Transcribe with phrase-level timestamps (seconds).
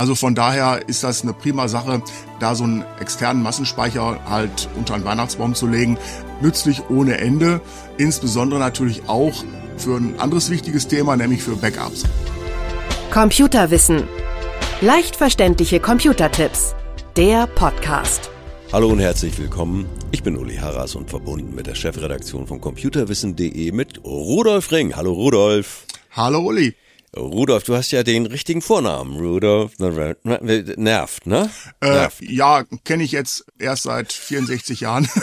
[0.00, 2.00] Also von daher ist das eine prima Sache,
[2.38, 5.98] da so einen externen Massenspeicher halt unter einen Weihnachtsbaum zu legen.
[6.40, 7.60] Nützlich ohne Ende,
[7.96, 9.34] insbesondere natürlich auch
[9.76, 12.04] für ein anderes wichtiges Thema, nämlich für Backups.
[13.10, 14.04] Computerwissen.
[14.80, 16.76] Leicht verständliche Computertipps.
[17.16, 18.30] Der Podcast.
[18.72, 19.86] Hallo und herzlich willkommen.
[20.12, 24.94] Ich bin Uli Harras und verbunden mit der Chefredaktion von computerwissen.de mit Rudolf Ring.
[24.94, 25.86] Hallo Rudolf.
[26.12, 26.76] Hallo Uli.
[27.16, 29.16] Rudolf, du hast ja den richtigen Vornamen.
[29.18, 31.50] Rudolf nervt, ne?
[31.80, 32.20] Äh, nervt.
[32.22, 35.08] Ja, kenne ich jetzt erst seit 64 Jahren.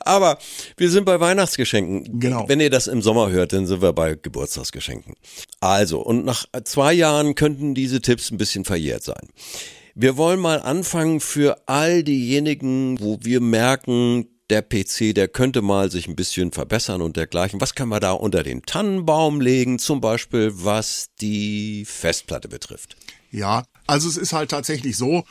[0.00, 0.38] Aber
[0.76, 2.20] wir sind bei Weihnachtsgeschenken.
[2.20, 2.48] Genau.
[2.48, 5.14] Wenn ihr das im Sommer hört, dann sind wir bei Geburtstagsgeschenken.
[5.60, 9.28] Also, und nach zwei Jahren könnten diese Tipps ein bisschen verjährt sein.
[9.94, 15.90] Wir wollen mal anfangen für all diejenigen, wo wir merken, der PC, der könnte mal
[15.90, 17.60] sich ein bisschen verbessern und dergleichen.
[17.60, 22.96] Was können wir da unter den Tannenbaum legen, zum Beispiel was die Festplatte betrifft?
[23.30, 25.24] Ja, also es ist halt tatsächlich so,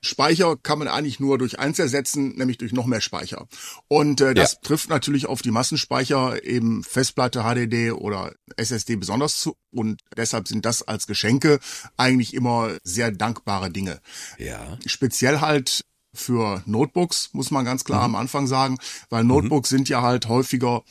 [0.00, 3.48] Speicher kann man eigentlich nur durch eins ersetzen, nämlich durch noch mehr Speicher.
[3.88, 4.58] Und äh, das ja.
[4.62, 9.56] trifft natürlich auf die Massenspeicher, eben Festplatte, HDD oder SSD besonders zu.
[9.72, 11.58] Und deshalb sind das als Geschenke
[11.96, 14.00] eigentlich immer sehr dankbare Dinge.
[14.38, 14.78] Ja.
[14.86, 18.14] Speziell halt für Notebooks, muss man ganz klar mhm.
[18.14, 18.78] am Anfang sagen,
[19.10, 19.30] weil mhm.
[19.30, 19.76] Notebooks mhm.
[19.76, 20.82] sind ja halt häufiger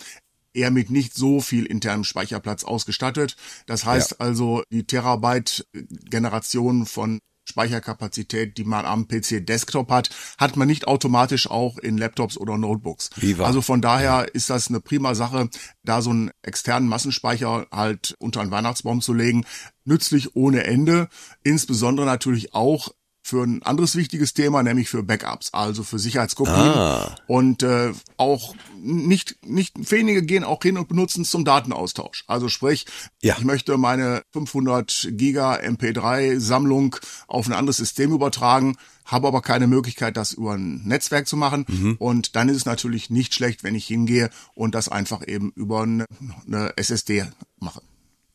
[0.53, 3.35] eher mit nicht so viel internem Speicherplatz ausgestattet.
[3.67, 4.17] Das heißt ja.
[4.19, 11.49] also, die Terabyte-Generation von Speicherkapazität, die man am PC Desktop hat, hat man nicht automatisch
[11.49, 13.09] auch in Laptops oder Notebooks.
[13.37, 13.47] War?
[13.47, 15.49] Also von daher ist das eine prima Sache,
[15.83, 19.45] da so einen externen Massenspeicher halt unter einen Weihnachtsbaum zu legen.
[19.85, 21.07] Nützlich ohne Ende.
[21.43, 22.89] Insbesondere natürlich auch
[23.27, 26.55] für ein anderes wichtiges Thema, nämlich für Backups, also für Sicherheitskopien.
[26.55, 27.15] Ah.
[27.27, 32.23] Und äh, auch nicht, nicht wenige gehen auch hin und benutzen es zum Datenaustausch.
[32.27, 32.85] Also sprich,
[33.21, 33.35] ja.
[33.37, 36.95] ich möchte meine 500 Giga MP3 Sammlung
[37.27, 41.65] auf ein anderes System übertragen, habe aber keine Möglichkeit, das über ein Netzwerk zu machen.
[41.67, 41.95] Mhm.
[41.99, 45.81] Und dann ist es natürlich nicht schlecht, wenn ich hingehe und das einfach eben über
[45.81, 47.25] eine SSD
[47.59, 47.81] mache.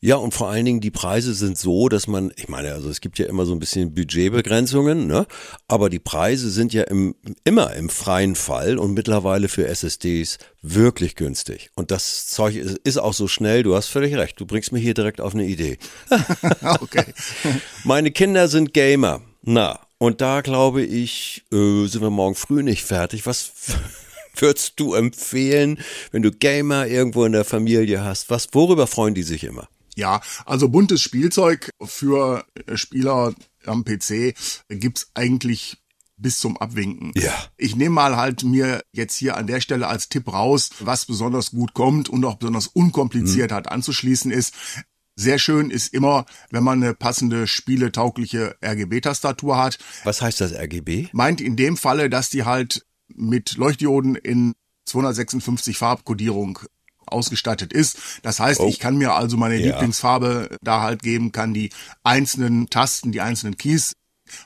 [0.05, 2.99] Ja, und vor allen Dingen die Preise sind so, dass man, ich meine, also es
[2.99, 5.25] gibt ja immer so ein bisschen Budgetbegrenzungen, ne?
[5.69, 7.15] Aber die Preise sind ja im,
[7.45, 11.69] immer im freien Fall und mittlerweile für SSDs wirklich günstig.
[11.75, 14.79] Und das Zeug ist, ist auch so schnell, du hast völlig recht, du bringst mir
[14.79, 15.77] hier direkt auf eine Idee.
[16.81, 17.05] okay.
[17.85, 19.21] Meine Kinder sind Gamer.
[19.41, 23.25] Na, und da glaube ich, äh, sind wir morgen früh nicht fertig.
[23.25, 23.53] Was
[24.35, 25.79] würdest du empfehlen,
[26.11, 28.29] wenn du Gamer irgendwo in der Familie hast?
[28.29, 29.69] Was, worüber freuen die sich immer?
[29.95, 32.45] Ja, also buntes Spielzeug für
[32.75, 33.33] Spieler
[33.65, 34.35] am PC
[34.69, 35.77] gibt's eigentlich
[36.17, 37.11] bis zum Abwinken.
[37.15, 37.33] Ja.
[37.57, 41.51] Ich nehme mal halt mir jetzt hier an der Stelle als Tipp raus, was besonders
[41.51, 43.57] gut kommt und auch besonders unkompliziert hm.
[43.57, 44.53] hat anzuschließen ist.
[45.15, 49.77] Sehr schön ist immer, wenn man eine passende spieletaugliche RGB-Tastatur hat.
[50.05, 51.09] Was heißt das RGB?
[51.11, 54.53] Meint in dem Falle, dass die halt mit Leuchtdioden in
[54.85, 56.59] 256 Farbkodierung
[57.13, 57.97] ausgestattet ist.
[58.21, 58.67] Das heißt, oh.
[58.67, 59.67] ich kann mir also meine ja.
[59.67, 61.69] Lieblingsfarbe da halt geben, kann die
[62.03, 63.93] einzelnen Tasten, die einzelnen Keys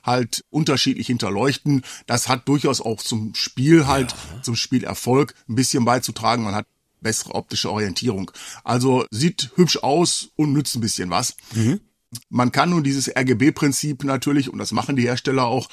[0.04, 1.84] halt unterschiedlich hinterleuchten.
[2.06, 4.42] Das hat durchaus auch zum Spiel halt, ja.
[4.42, 6.44] zum Spielerfolg ein bisschen beizutragen.
[6.44, 6.68] Man hat
[7.02, 8.32] bessere optische Orientierung.
[8.64, 11.36] Also sieht hübsch aus und nützt ein bisschen was.
[11.54, 11.80] Mhm.
[12.30, 15.68] Man kann nun dieses RGB-Prinzip natürlich, und das machen die Hersteller auch,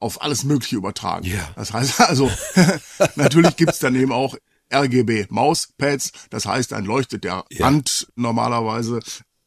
[0.00, 1.24] auf alles Mögliche übertragen.
[1.24, 1.48] Ja.
[1.56, 2.30] Das heißt also,
[3.16, 4.36] natürlich gibt's dann eben auch
[4.72, 6.12] RGB Mauspads.
[6.30, 7.66] Das heißt, dann leuchtet der ja.
[7.66, 9.00] Rand normalerweise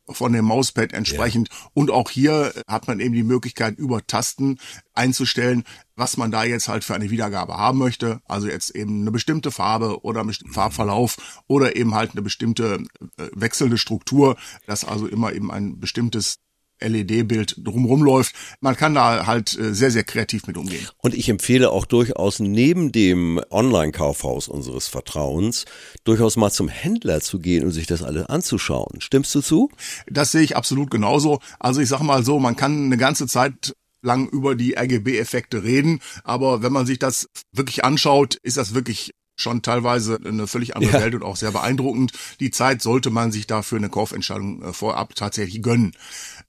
[0.10, 1.50] von dem Mauspad entsprechend.
[1.50, 1.56] Ja.
[1.74, 4.58] Und auch hier hat man eben die Möglichkeit, über Tasten
[4.94, 5.64] einzustellen,
[5.96, 8.22] was man da jetzt halt für eine Wiedergabe haben möchte.
[8.26, 12.84] Also jetzt eben eine bestimmte Farbe oder einen bestimmten Farbverlauf oder eben halt eine bestimmte
[13.18, 16.38] äh, wechselnde Struktur, dass also immer eben ein bestimmtes
[16.80, 18.36] LED-Bild drumherum läuft.
[18.62, 20.88] Man kann da halt äh, sehr, sehr kreativ mit umgehen.
[20.98, 25.66] Und ich empfehle auch durchaus neben dem Online-Kaufhaus unseres Vertrauens
[26.04, 29.02] durchaus mal zum Händler zu gehen und sich das alles anzuschauen.
[29.02, 29.70] Stimmst du zu?
[30.10, 31.40] Das sehe ich absolut genauso.
[31.60, 36.00] Also ich sage mal so, man kann eine ganze Zeit lang über die RGB-Effekte reden,
[36.24, 40.94] aber wenn man sich das wirklich anschaut, ist das wirklich schon teilweise eine völlig andere
[40.94, 41.01] ja.
[41.01, 42.12] Welt und auch sehr beeindruckend.
[42.42, 45.94] Die Zeit sollte man sich dafür eine Kaufentscheidung äh, vorab tatsächlich gönnen.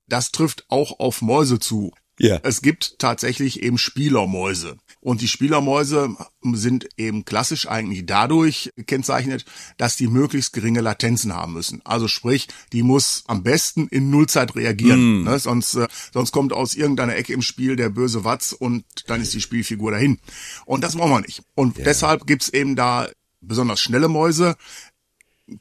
[0.09, 1.93] Das trifft auch auf Mäuse zu.
[2.19, 2.41] Ja.
[2.43, 4.79] Es gibt tatsächlich eben Spielermäuse.
[5.01, 6.17] Und die Spielermäuse
[6.53, 9.45] sind eben klassisch eigentlich dadurch gekennzeichnet,
[9.77, 11.81] dass die möglichst geringe Latenzen haben müssen.
[11.85, 15.23] Also sprich, die muss am besten in Nullzeit reagieren.
[15.23, 15.25] Mm.
[15.25, 15.39] Ne?
[15.39, 19.35] Sonst, äh, sonst kommt aus irgendeiner Ecke im Spiel der böse Watz und dann ist
[19.35, 20.19] die Spielfigur dahin.
[20.65, 21.43] Und das wollen wir nicht.
[21.55, 21.85] Und ja.
[21.85, 23.09] deshalb gibt's eben da
[23.41, 24.57] besonders schnelle Mäuse,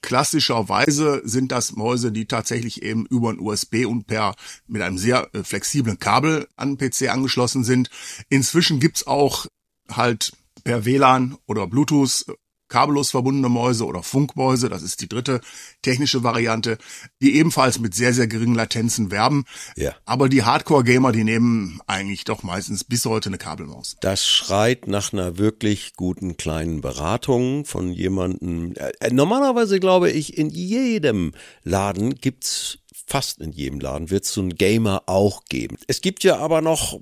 [0.01, 4.35] Klassischerweise sind das Mäuse, die tatsächlich eben über ein USB und per
[4.67, 7.89] mit einem sehr äh, flexiblen Kabel an den PC angeschlossen sind.
[8.29, 9.47] Inzwischen gibt's auch
[9.89, 12.25] halt per WLAN oder Bluetooth
[12.67, 15.41] kabellos verbundene Mäuse oder Funkmäuse, das ist die dritte
[15.81, 16.77] technische Variante,
[17.21, 19.45] die ebenfalls mit sehr, sehr geringen Latenzen werben.
[19.75, 19.95] Ja.
[20.05, 23.97] Aber die Hardcore-Gamer, die nehmen eigentlich doch meistens bis heute eine Kabelmaus.
[24.01, 28.73] Das schreit nach einer wirklich guten kleinen Beratung von jemandem.
[28.75, 31.33] Äh, normalerweise glaube ich, in jedem
[31.63, 35.77] Laden gibt's fast in jedem Laden wird es so einen Gamer auch geben.
[35.87, 36.99] Es gibt ja aber noch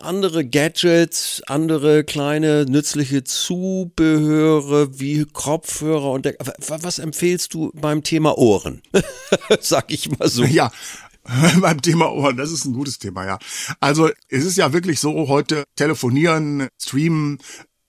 [0.00, 8.38] andere Gadgets, andere kleine nützliche Zubehöre wie Kopfhörer und der, was empfehlst du beim Thema
[8.38, 8.82] Ohren?
[9.60, 10.44] Sag ich mal so.
[10.44, 10.70] Ja,
[11.60, 13.38] beim Thema Ohren, das ist ein gutes Thema, ja.
[13.80, 17.38] Also es ist ja wirklich so, heute telefonieren, streamen,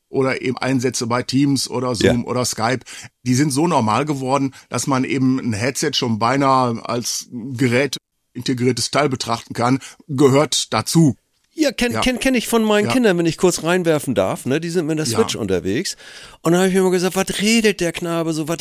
[0.10, 2.28] oder eben Einsätze bei Teams oder Zoom ja.
[2.28, 2.84] oder Skype,
[3.24, 7.98] die sind so normal geworden, dass man eben ein Headset schon beinahe als Gerät
[8.34, 11.16] integriertes Teil betrachten kann, gehört dazu.
[11.60, 12.02] Ja, kenne ja.
[12.02, 12.94] kenn, kenn ich von meinen ja.
[12.94, 14.46] Kindern, wenn ich kurz reinwerfen darf.
[14.46, 14.62] Ne?
[14.62, 15.42] Die sind mit der Switch ja.
[15.42, 15.98] unterwegs.
[16.42, 18.48] Und dann habe ich mir immer gesagt, was redet der Knabe so?
[18.48, 18.60] Was,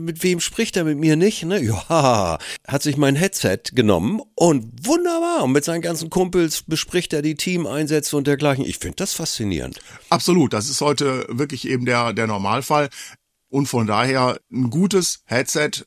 [0.00, 1.44] mit wem spricht er mit mir nicht?
[1.44, 1.62] Ne?
[1.62, 5.44] Ja, hat sich mein Headset genommen und wunderbar.
[5.44, 8.64] Und mit seinen ganzen Kumpels bespricht er die Teameinsätze und dergleichen.
[8.64, 9.78] Ich finde das faszinierend.
[10.08, 10.52] Absolut.
[10.52, 12.88] Das ist heute wirklich eben der, der Normalfall.
[13.48, 15.84] Und von daher ein gutes Headset,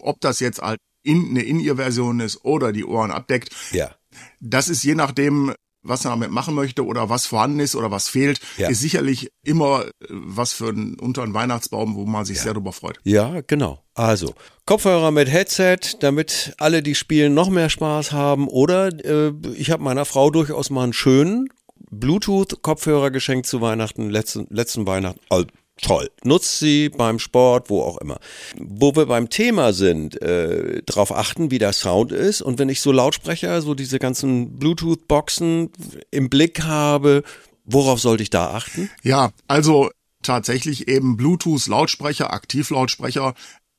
[0.00, 3.54] ob das jetzt halt in, eine In-Ear-Version ist oder die Ohren abdeckt.
[3.72, 3.94] Ja.
[4.40, 5.54] Das ist je nachdem,
[5.88, 8.68] was er damit machen möchte oder was vorhanden ist oder was fehlt, ja.
[8.68, 12.44] ist sicherlich immer äh, was für einen Weihnachtsbaum, wo man sich ja.
[12.44, 12.98] sehr darüber freut.
[13.04, 13.82] Ja, genau.
[13.94, 14.34] Also,
[14.66, 18.48] Kopfhörer mit Headset, damit alle, die spielen, noch mehr Spaß haben.
[18.48, 21.48] Oder äh, ich habe meiner Frau durchaus mal einen schönen
[21.90, 25.20] Bluetooth-Kopfhörer geschenkt zu Weihnachten, letzten, letzten Weihnachten.
[25.30, 25.46] Also,
[25.80, 26.10] toll.
[26.24, 28.18] Nutzt sie beim Sport, wo auch immer.
[28.58, 32.42] Wo wir beim Thema sind, äh, darauf achten, wie der Sound ist.
[32.42, 35.70] Und wenn ich so Lautsprecher, so diese ganzen Bluetooth-Boxen
[36.10, 37.22] im Blick habe,
[37.64, 38.90] worauf sollte ich da achten?
[39.02, 39.90] Ja, also
[40.22, 43.34] tatsächlich eben Bluetooth-Lautsprecher, Aktivlautsprecher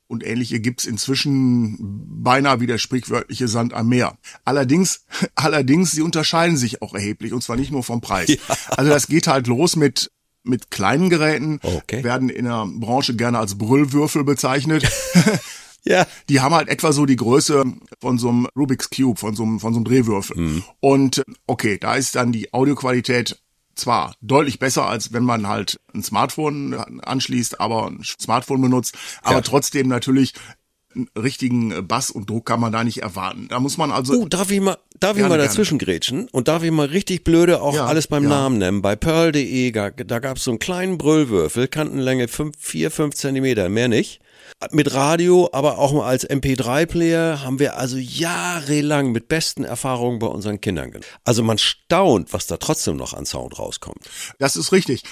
[0.07, 1.77] und ähnliche gibt's inzwischen
[2.23, 4.17] beinahe wie der sprichwörtliche Sand am Meer.
[4.45, 5.05] Allerdings,
[5.35, 8.29] allerdings, sie unterscheiden sich auch erheblich und zwar nicht nur vom Preis.
[8.29, 8.37] Ja.
[8.69, 10.11] Also das geht halt los mit
[10.47, 12.03] mit kleinen Geräten, okay.
[12.03, 14.87] werden in der Branche gerne als Brüllwürfel bezeichnet.
[15.83, 16.05] Ja.
[16.27, 17.63] Die haben halt etwa so die Größe
[18.01, 20.37] von so einem Rubik's Cube, von so einem, von so einem Drehwürfel.
[20.37, 20.63] Mhm.
[20.81, 23.39] Und okay, da ist dann die Audioqualität
[23.75, 29.35] zwar deutlich besser, als wenn man halt ein Smartphone anschließt, aber ein Smartphone benutzt, aber
[29.35, 29.41] ja.
[29.41, 30.33] trotzdem natürlich
[31.15, 33.47] richtigen Bass und Druck kann man da nicht erwarten.
[33.49, 34.13] Da muss man also.
[34.13, 37.23] Uh, darf ich mal, darf gerne, ich mal dazwischen grätschen und darf ich mal richtig
[37.23, 38.29] blöde auch ja, alles beim ja.
[38.29, 38.81] Namen nennen?
[38.81, 39.89] Bei Pearl.de, da
[40.19, 44.21] gab es so einen kleinen Brüllwürfel, Kantenlänge 5, 4, 5 Zentimeter, mehr nicht.
[44.71, 50.27] Mit Radio, aber auch mal als MP3-Player haben wir also jahrelang mit besten Erfahrungen bei
[50.27, 51.07] unseren Kindern gemacht.
[51.23, 54.09] Also man staunt, was da trotzdem noch an Sound rauskommt.
[54.39, 55.03] Das ist richtig.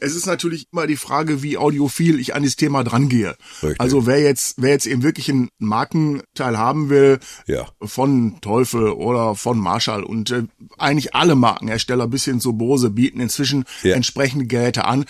[0.00, 3.34] Es ist natürlich immer die Frage, wie audiophil ich an das Thema drangehe.
[3.62, 3.80] Richtig.
[3.80, 7.66] Also wer jetzt, wer jetzt eben wirklich einen Markenteil haben will, ja.
[7.82, 10.44] von Teufel oder von Marshall und äh,
[10.78, 13.94] eigentlich alle Markenhersteller bis hin zu Bose bieten inzwischen ja.
[13.94, 15.04] entsprechende Geräte an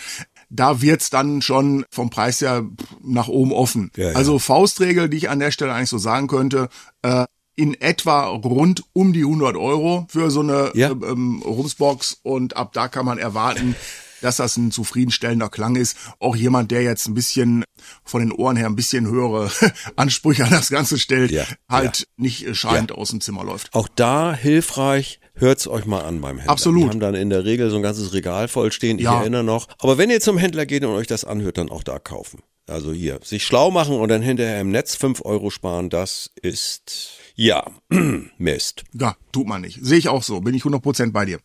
[0.55, 2.63] da wird's dann schon vom Preis her
[3.01, 3.91] nach oben offen.
[3.95, 4.15] Ja, ja.
[4.15, 6.69] Also Faustregel, die ich an der Stelle eigentlich so sagen könnte,
[7.01, 7.25] äh,
[7.55, 10.91] in etwa rund um die 100 Euro für so eine ja.
[10.91, 13.75] ähm, Rumsbox und ab da kann man erwarten,
[14.23, 15.97] dass das ein zufriedenstellender Klang ist.
[16.19, 17.63] Auch jemand, der jetzt ein bisschen
[18.03, 19.51] von den Ohren her ein bisschen höhere
[19.95, 22.05] Ansprüche an das Ganze stellt, ja, halt ja.
[22.17, 22.97] nicht schreiend ja.
[22.97, 23.73] aus dem Zimmer läuft.
[23.73, 26.51] Auch da hilfreich, hört's euch mal an beim Händler.
[26.51, 26.83] Absolut.
[26.83, 29.67] Die haben dann in der Regel so ein ganzes Regal voll stehen, ich erinnere noch.
[29.79, 32.39] Aber wenn ihr zum Händler geht und euch das anhört, dann auch da kaufen.
[32.67, 37.17] Also hier, sich schlau machen und dann hinterher im Netz fünf Euro sparen, das ist,
[37.35, 37.65] ja,
[38.37, 38.83] Mist.
[38.93, 39.79] Ja, tut man nicht.
[39.81, 41.39] Sehe ich auch so, bin ich 100% bei dir.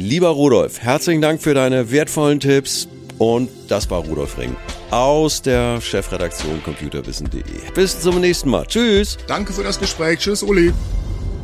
[0.00, 2.88] Lieber Rudolf, herzlichen Dank für deine wertvollen Tipps.
[3.18, 4.56] Und das war Rudolf Ring
[4.90, 7.42] aus der Chefredaktion computerwissen.de.
[7.74, 8.64] Bis zum nächsten Mal.
[8.66, 9.18] Tschüss.
[9.28, 10.20] Danke für das Gespräch.
[10.20, 10.72] Tschüss, Uli.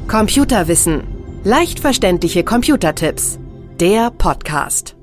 [0.08, 1.02] Computerwissen.
[1.44, 3.38] Leicht verständliche Computertipps.
[3.78, 4.95] Der Podcast.